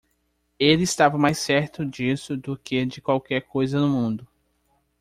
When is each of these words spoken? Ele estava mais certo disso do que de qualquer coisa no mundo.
Ele 0.57 0.81
estava 0.81 1.15
mais 1.15 1.37
certo 1.37 1.85
disso 1.85 2.35
do 2.35 2.57
que 2.57 2.83
de 2.87 2.99
qualquer 2.99 3.41
coisa 3.43 3.79
no 3.79 3.87
mundo. 3.87 4.27